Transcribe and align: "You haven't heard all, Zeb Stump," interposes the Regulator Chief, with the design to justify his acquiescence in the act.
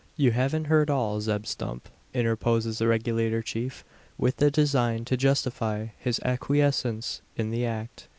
"You 0.15 0.31
haven't 0.31 0.65
heard 0.65 0.89
all, 0.89 1.21
Zeb 1.21 1.45
Stump," 1.45 1.87
interposes 2.11 2.79
the 2.79 2.87
Regulator 2.87 3.43
Chief, 3.43 3.85
with 4.17 4.37
the 4.37 4.49
design 4.49 5.05
to 5.05 5.15
justify 5.15 5.89
his 5.99 6.19
acquiescence 6.25 7.21
in 7.35 7.51
the 7.51 7.67
act. 7.67 8.07